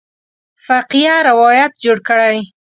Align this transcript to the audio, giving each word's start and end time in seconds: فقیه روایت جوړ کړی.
فقیه 0.65 1.15
روایت 1.29 1.71
جوړ 1.83 1.97
کړی. 2.07 2.37